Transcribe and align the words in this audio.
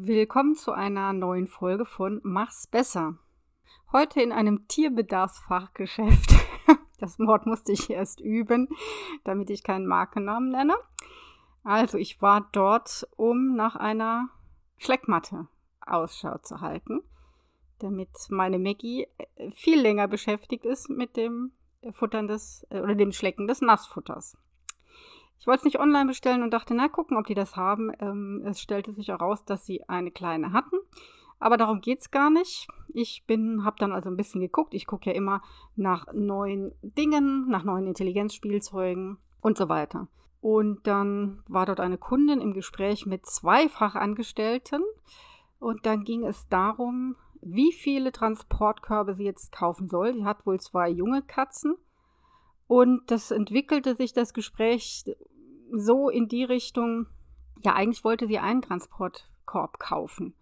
Willkommen 0.00 0.54
zu 0.54 0.70
einer 0.70 1.12
neuen 1.12 1.48
Folge 1.48 1.84
von 1.84 2.20
Mach's 2.22 2.68
besser. 2.68 3.18
Heute 3.90 4.22
in 4.22 4.30
einem 4.30 4.68
Tierbedarfsfachgeschäft. 4.68 6.34
Das 7.00 7.18
Wort 7.18 7.46
musste 7.46 7.72
ich 7.72 7.90
erst 7.90 8.20
üben, 8.20 8.68
damit 9.24 9.50
ich 9.50 9.64
keinen 9.64 9.86
Markennamen 9.86 10.50
nenne. 10.50 10.74
Also 11.64 11.98
ich 11.98 12.22
war 12.22 12.48
dort, 12.52 13.08
um 13.16 13.56
nach 13.56 13.74
einer 13.74 14.28
Schleckmatte 14.76 15.48
Ausschau 15.84 16.38
zu 16.38 16.60
halten, 16.60 17.00
damit 17.80 18.10
meine 18.30 18.58
Maggie 18.60 19.08
äh, 19.18 19.50
viel 19.50 19.80
länger 19.80 20.06
beschäftigt 20.06 20.64
ist 20.64 20.88
mit 20.88 21.16
dem 21.16 21.52
Futtern 21.90 22.28
des 22.28 22.64
äh, 22.70 22.80
oder 22.80 22.94
dem 22.94 23.10
Schlecken 23.10 23.48
des 23.48 23.60
Nassfutters. 23.62 24.36
Ich 25.40 25.46
wollte 25.46 25.60
es 25.60 25.64
nicht 25.64 25.80
online 25.80 26.06
bestellen 26.06 26.42
und 26.42 26.50
dachte, 26.50 26.74
na, 26.74 26.88
gucken, 26.88 27.16
ob 27.16 27.26
die 27.26 27.34
das 27.34 27.56
haben. 27.56 27.92
Ähm, 28.00 28.42
es 28.44 28.60
stellte 28.60 28.92
sich 28.92 29.08
heraus, 29.08 29.44
dass 29.44 29.64
sie 29.64 29.88
eine 29.88 30.10
kleine 30.10 30.52
hatten. 30.52 30.76
Aber 31.38 31.56
darum 31.56 31.80
geht 31.80 32.00
es 32.00 32.10
gar 32.10 32.30
nicht. 32.30 32.66
Ich 32.92 33.24
habe 33.28 33.76
dann 33.78 33.92
also 33.92 34.08
ein 34.10 34.16
bisschen 34.16 34.40
geguckt. 34.40 34.74
Ich 34.74 34.86
gucke 34.86 35.10
ja 35.10 35.16
immer 35.16 35.42
nach 35.76 36.06
neuen 36.12 36.72
Dingen, 36.82 37.48
nach 37.48 37.62
neuen 37.62 37.86
Intelligenzspielzeugen 37.86 39.18
und 39.40 39.56
so 39.56 39.68
weiter. 39.68 40.08
Und 40.40 40.86
dann 40.86 41.42
war 41.46 41.66
dort 41.66 41.80
eine 41.80 41.98
Kundin 41.98 42.40
im 42.40 42.54
Gespräch 42.54 43.06
mit 43.06 43.26
zwei 43.26 43.68
Fachangestellten. 43.68 44.82
Und 45.60 45.86
dann 45.86 46.04
ging 46.04 46.24
es 46.24 46.48
darum, 46.48 47.16
wie 47.40 47.72
viele 47.72 48.10
Transportkörbe 48.10 49.14
sie 49.14 49.24
jetzt 49.24 49.52
kaufen 49.52 49.88
soll. 49.88 50.14
Sie 50.14 50.24
hat 50.24 50.46
wohl 50.46 50.58
zwei 50.60 50.88
junge 50.88 51.22
Katzen 51.22 51.76
und 52.68 53.10
das 53.10 53.30
entwickelte 53.30 53.96
sich 53.96 54.12
das 54.12 54.34
Gespräch 54.34 55.04
so 55.72 56.10
in 56.10 56.28
die 56.28 56.44
Richtung, 56.44 57.06
ja, 57.62 57.74
eigentlich 57.74 58.04
wollte 58.04 58.28
sie 58.28 58.38
einen 58.38 58.62
Transportkorb 58.62 59.78
kaufen. 59.80 60.34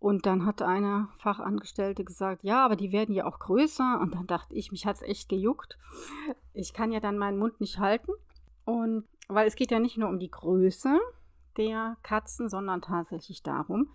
Und 0.00 0.26
dann 0.26 0.46
hat 0.46 0.62
eine 0.62 1.08
Fachangestellte 1.18 2.04
gesagt, 2.04 2.44
ja, 2.44 2.64
aber 2.64 2.76
die 2.76 2.92
werden 2.92 3.12
ja 3.12 3.26
auch 3.26 3.40
größer. 3.40 3.98
Und 4.00 4.14
dann 4.14 4.28
dachte 4.28 4.54
ich, 4.54 4.70
mich 4.70 4.86
hat 4.86 4.96
es 4.96 5.02
echt 5.02 5.28
gejuckt. 5.28 5.76
Ich 6.54 6.72
kann 6.72 6.92
ja 6.92 7.00
dann 7.00 7.18
meinen 7.18 7.38
Mund 7.38 7.60
nicht 7.60 7.80
halten. 7.80 8.12
Und 8.64 9.04
weil 9.26 9.48
es 9.48 9.56
geht 9.56 9.72
ja 9.72 9.80
nicht 9.80 9.98
nur 9.98 10.08
um 10.08 10.20
die 10.20 10.30
Größe 10.30 11.00
der 11.56 11.96
Katzen, 12.04 12.48
sondern 12.48 12.82
tatsächlich 12.82 13.42
darum, 13.42 13.90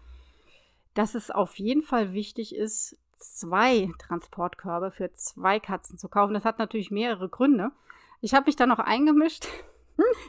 dass 0.93 1.15
es 1.15 1.31
auf 1.31 1.57
jeden 1.57 1.81
Fall 1.81 2.11
wichtig 2.11 2.53
ist, 2.53 2.97
zwei 3.23 3.89
Transportkörbe 3.99 4.91
für 4.91 5.13
zwei 5.13 5.59
Katzen 5.59 5.97
zu 5.97 6.09
kaufen. 6.09 6.33
Das 6.33 6.45
hat 6.45 6.59
natürlich 6.59 6.91
mehrere 6.91 7.29
Gründe. 7.29 7.71
Ich 8.21 8.33
habe 8.33 8.45
mich 8.45 8.55
da 8.55 8.65
noch 8.65 8.79
eingemischt. 8.79 9.47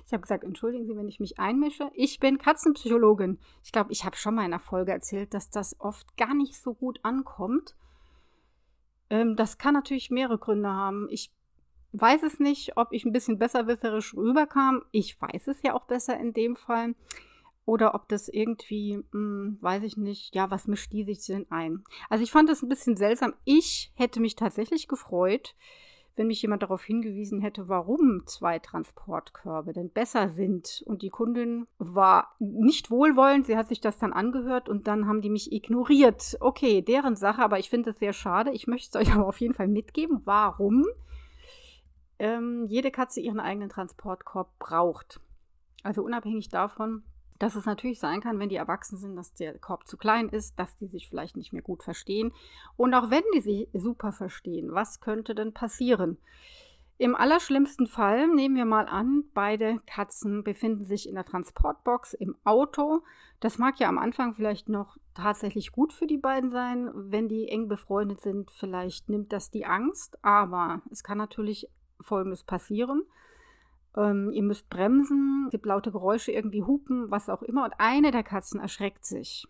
Ich 0.06 0.12
habe 0.12 0.20
gesagt, 0.20 0.44
entschuldigen 0.44 0.86
Sie, 0.86 0.96
wenn 0.96 1.08
ich 1.08 1.20
mich 1.20 1.38
einmische. 1.38 1.90
Ich 1.94 2.20
bin 2.20 2.38
Katzenpsychologin. 2.38 3.38
Ich 3.62 3.72
glaube, 3.72 3.92
ich 3.92 4.04
habe 4.04 4.16
schon 4.16 4.34
mal 4.34 4.42
in 4.42 4.52
einer 4.52 4.60
Folge 4.60 4.92
erzählt, 4.92 5.32
dass 5.32 5.48
das 5.50 5.80
oft 5.80 6.16
gar 6.16 6.34
nicht 6.34 6.60
so 6.60 6.74
gut 6.74 7.00
ankommt. 7.02 7.74
Ähm, 9.10 9.36
das 9.36 9.58
kann 9.58 9.74
natürlich 9.74 10.10
mehrere 10.10 10.38
Gründe 10.38 10.68
haben. 10.68 11.08
Ich 11.10 11.32
weiß 11.92 12.24
es 12.24 12.40
nicht, 12.40 12.76
ob 12.76 12.92
ich 12.92 13.04
ein 13.04 13.12
bisschen 13.12 13.38
besserwisserisch 13.38 14.14
rüberkam. 14.14 14.82
Ich 14.90 15.20
weiß 15.20 15.48
es 15.48 15.62
ja 15.62 15.74
auch 15.74 15.84
besser 15.84 16.18
in 16.18 16.32
dem 16.32 16.56
Fall. 16.56 16.94
Oder 17.66 17.94
ob 17.94 18.08
das 18.08 18.28
irgendwie, 18.28 18.98
mh, 18.98 19.04
hm, 19.12 19.58
weiß 19.60 19.82
ich 19.84 19.96
nicht, 19.96 20.34
ja, 20.34 20.50
was 20.50 20.66
mischt 20.66 20.92
die 20.92 21.04
sich 21.04 21.24
denn 21.24 21.50
ein? 21.50 21.84
Also 22.10 22.22
ich 22.22 22.30
fand 22.30 22.48
das 22.48 22.62
ein 22.62 22.68
bisschen 22.68 22.96
seltsam. 22.96 23.34
Ich 23.44 23.92
hätte 23.94 24.20
mich 24.20 24.36
tatsächlich 24.36 24.86
gefreut, 24.86 25.54
wenn 26.16 26.26
mich 26.26 26.42
jemand 26.42 26.62
darauf 26.62 26.84
hingewiesen 26.84 27.40
hätte, 27.40 27.68
warum 27.68 28.22
zwei 28.26 28.58
Transportkörbe 28.58 29.72
denn 29.72 29.90
besser 29.90 30.28
sind. 30.28 30.82
Und 30.86 31.02
die 31.02 31.10
Kundin 31.10 31.66
war 31.78 32.34
nicht 32.38 32.90
wohlwollend, 32.90 33.46
sie 33.46 33.56
hat 33.56 33.68
sich 33.68 33.80
das 33.80 33.98
dann 33.98 34.12
angehört 34.12 34.68
und 34.68 34.86
dann 34.86 35.08
haben 35.08 35.22
die 35.22 35.30
mich 35.30 35.50
ignoriert. 35.52 36.36
Okay, 36.40 36.82
deren 36.82 37.16
Sache, 37.16 37.42
aber 37.42 37.58
ich 37.58 37.70
finde 37.70 37.90
es 37.90 37.98
sehr 37.98 38.12
schade. 38.12 38.52
Ich 38.52 38.66
möchte 38.66 38.98
es 38.98 39.06
euch 39.06 39.14
aber 39.16 39.26
auf 39.26 39.40
jeden 39.40 39.54
Fall 39.54 39.68
mitgeben, 39.68 40.20
warum 40.24 40.84
ähm, 42.18 42.66
jede 42.68 42.90
Katze 42.90 43.20
ihren 43.20 43.40
eigenen 43.40 43.70
Transportkorb 43.70 44.58
braucht. 44.58 45.20
Also 45.82 46.02
unabhängig 46.02 46.48
davon, 46.48 47.02
dass 47.38 47.56
es 47.56 47.66
natürlich 47.66 47.98
sein 47.98 48.20
kann, 48.20 48.38
wenn 48.38 48.48
die 48.48 48.56
erwachsen 48.56 48.96
sind, 48.96 49.16
dass 49.16 49.34
der 49.34 49.58
Korb 49.58 49.86
zu 49.86 49.96
klein 49.96 50.28
ist, 50.28 50.58
dass 50.58 50.76
die 50.76 50.86
sich 50.86 51.08
vielleicht 51.08 51.36
nicht 51.36 51.52
mehr 51.52 51.62
gut 51.62 51.82
verstehen. 51.82 52.32
Und 52.76 52.94
auch 52.94 53.10
wenn 53.10 53.24
die 53.34 53.40
sich 53.40 53.68
super 53.72 54.12
verstehen, 54.12 54.72
was 54.72 55.00
könnte 55.00 55.34
denn 55.34 55.52
passieren? 55.52 56.18
Im 56.96 57.16
allerschlimmsten 57.16 57.88
Fall 57.88 58.28
nehmen 58.28 58.54
wir 58.54 58.64
mal 58.64 58.86
an, 58.86 59.24
beide 59.34 59.80
Katzen 59.84 60.44
befinden 60.44 60.84
sich 60.84 61.08
in 61.08 61.16
der 61.16 61.24
Transportbox 61.24 62.14
im 62.14 62.36
Auto. 62.44 63.02
Das 63.40 63.58
mag 63.58 63.80
ja 63.80 63.88
am 63.88 63.98
Anfang 63.98 64.34
vielleicht 64.34 64.68
noch 64.68 64.96
tatsächlich 65.12 65.72
gut 65.72 65.92
für 65.92 66.06
die 66.06 66.18
beiden 66.18 66.52
sein. 66.52 66.90
Wenn 66.94 67.28
die 67.28 67.48
eng 67.48 67.66
befreundet 67.66 68.20
sind, 68.20 68.52
vielleicht 68.52 69.08
nimmt 69.08 69.32
das 69.32 69.50
die 69.50 69.66
Angst. 69.66 70.24
Aber 70.24 70.82
es 70.92 71.02
kann 71.02 71.18
natürlich 71.18 71.68
Folgendes 72.00 72.44
passieren. 72.44 73.02
Ähm, 73.96 74.30
ihr 74.32 74.42
müsst 74.42 74.68
bremsen, 74.68 75.48
gibt 75.50 75.66
laute 75.66 75.92
Geräusche, 75.92 76.32
irgendwie 76.32 76.62
hupen, 76.62 77.10
was 77.10 77.28
auch 77.28 77.42
immer. 77.42 77.64
Und 77.64 77.74
eine 77.78 78.10
der 78.10 78.22
Katzen 78.22 78.60
erschreckt 78.60 79.04
sich. 79.04 79.46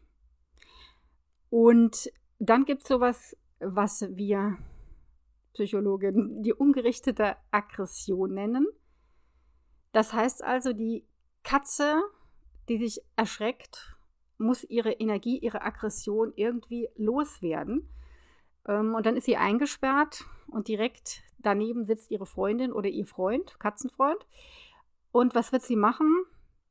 Und 1.50 2.10
dann 2.38 2.64
gibt 2.64 2.82
es 2.82 2.88
sowas, 2.88 3.36
was 3.60 4.08
wir 4.16 4.58
Psychologen 5.54 6.42
die 6.42 6.52
ungerichtete 6.52 7.36
Aggression 7.52 8.34
nennen. 8.34 8.66
Das 9.92 10.12
heißt 10.12 10.42
also, 10.42 10.72
die 10.72 11.06
Katze, 11.44 12.02
die 12.68 12.78
sich 12.78 13.00
erschreckt, 13.14 13.96
muss 14.36 14.64
ihre 14.64 14.92
Energie, 14.92 15.38
ihre 15.38 15.62
Aggression 15.62 16.32
irgendwie 16.34 16.88
loswerden. 16.96 17.88
Ähm, 18.66 18.94
und 18.94 19.06
dann 19.06 19.16
ist 19.16 19.24
sie 19.24 19.36
eingesperrt 19.36 20.24
und 20.48 20.68
direkt 20.68 21.22
daneben 21.38 21.84
sitzt 21.84 22.10
ihre 22.10 22.26
Freundin 22.26 22.72
oder 22.72 22.88
ihr 22.88 23.06
Freund, 23.06 23.58
Katzenfreund. 23.60 24.26
Und 25.12 25.34
was 25.34 25.52
wird 25.52 25.62
sie 25.62 25.76
machen? 25.76 26.24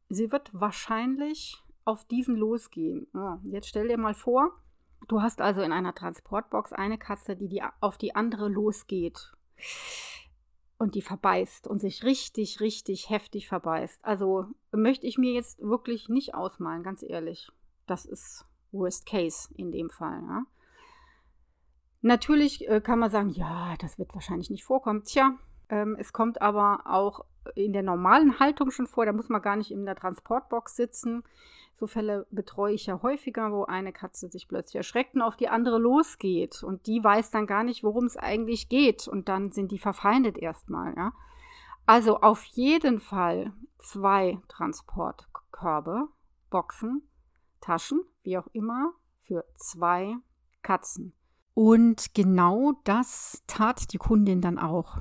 Sie 0.10 0.32
wird 0.32 0.50
wahrscheinlich 0.54 1.64
auf 1.86 2.06
diesen 2.06 2.36
losgehen. 2.36 3.08
Oh, 3.14 3.38
jetzt 3.44 3.68
stell 3.68 3.88
dir 3.88 3.98
mal 3.98 4.14
vor, 4.14 4.52
du 5.08 5.22
hast 5.22 5.42
also 5.42 5.62
in 5.62 5.72
einer 5.72 5.96
Transportbox 5.96 6.74
eine 6.74 6.98
Katze, 6.98 7.36
die, 7.36 7.48
die 7.48 7.64
auf 7.80 7.98
die 7.98 8.16
andere 8.16 8.50
losgeht 8.50 9.34
und 10.78 10.96
die 10.96 11.02
verbeißt 11.02 11.68
und 11.68 11.80
sich 11.80 12.04
richtig, 12.04 12.60
richtig 12.60 13.10
heftig 13.10 13.48
verbeißt. 13.48 14.04
Also 14.04 14.46
möchte 14.72 15.08
ich 15.08 15.18
mir 15.18 15.34
jetzt 15.34 15.62
wirklich 15.62 16.10
nicht 16.10 16.36
ausmalen, 16.36 16.84
ganz 16.84 17.04
ehrlich. 17.04 17.50
Das 17.86 18.06
ist 18.06 18.46
Worst 18.72 19.06
Case 19.06 19.50
in 19.56 19.72
dem 19.72 19.90
Fall. 19.90 20.22
Ja? 20.22 20.44
Natürlich 22.04 22.68
äh, 22.68 22.82
kann 22.82 23.00
man 23.00 23.10
sagen, 23.10 23.30
ja, 23.30 23.76
das 23.80 23.98
wird 23.98 24.14
wahrscheinlich 24.14 24.50
nicht 24.50 24.66
vorkommen. 24.66 25.04
Tja, 25.06 25.36
ähm, 25.70 25.96
es 25.98 26.12
kommt 26.12 26.42
aber 26.42 26.82
auch 26.86 27.22
in 27.56 27.72
der 27.72 27.82
normalen 27.82 28.42
Haltung 28.42 28.72
schon 28.72 28.88
vor. 28.88 29.06
Da 29.06 29.14
muss 29.14 29.30
man 29.30 29.42
gar 29.42 29.56
nicht 29.56 29.72
in 29.72 29.86
der 29.86 29.96
Transportbox 29.96 30.76
sitzen. 30.76 31.24
So 31.80 31.88
Fälle 31.88 32.28
betreue 32.30 32.74
ich 32.74 32.88
ja 32.88 33.02
häufiger, 33.02 33.54
wo 33.54 33.64
eine 33.64 33.94
Katze 33.94 34.28
sich 34.28 34.50
plötzlich 34.50 34.76
erschreckt 34.76 35.16
und 35.16 35.22
auf 35.22 35.38
die 35.38 35.48
andere 35.48 35.78
losgeht. 35.78 36.62
Und 36.62 36.88
die 36.88 37.02
weiß 37.02 37.32
dann 37.32 37.48
gar 37.48 37.64
nicht, 37.64 37.86
worum 37.86 38.04
es 38.04 38.18
eigentlich 38.18 38.68
geht. 38.68 39.08
Und 39.08 39.30
dann 39.30 39.54
sind 39.54 39.72
die 39.72 39.80
verfeindet 39.80 40.38
erstmal. 40.38 40.94
Ja? 40.98 41.14
Also 41.86 42.20
auf 42.20 42.44
jeden 42.44 43.00
Fall 43.00 43.54
zwei 43.78 44.40
Transportkörbe, 44.50 46.10
Boxen, 46.50 47.08
Taschen, 47.62 48.02
wie 48.24 48.38
auch 48.38 48.48
immer, 48.52 48.92
für 49.24 49.46
zwei 49.56 50.18
Katzen. 50.64 51.14
Und 51.54 52.14
genau 52.14 52.74
das 52.84 53.44
tat 53.48 53.94
die 53.94 53.98
Kundin 53.98 54.42
dann 54.42 54.58
auch. 54.58 54.98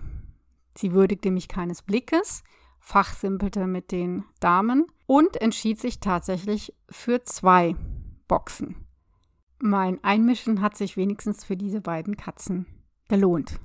Sie 0.77 0.93
würdigte 0.93 1.31
mich 1.31 1.49
keines 1.49 1.83
Blickes, 1.83 2.43
fachsimpelte 2.81 3.67
mit 3.67 3.93
den 3.93 4.25
Damen 4.41 4.87
und 5.07 5.41
entschied 5.41 5.81
sich 5.81 6.01
tatsächlich 6.01 6.75
für 6.91 7.23
zwei 7.23 7.77
Boxen. 8.29 8.77
Mein 9.59 10.03
Einmischen 10.03 10.61
hat 10.61 10.77
sich 10.77 10.97
wenigstens 10.97 11.45
für 11.45 11.57
diese 11.57 11.81
beiden 11.81 12.17
Katzen 12.17 12.67
gelohnt. 13.09 13.61